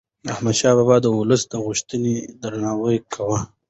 احمدشاه 0.33 0.75
بابا 0.77 0.95
د 1.01 1.05
ولس 1.17 1.41
د 1.47 1.53
غوښتنو 1.65 2.11
درناوی 2.41 2.97
کاوه. 3.13 3.39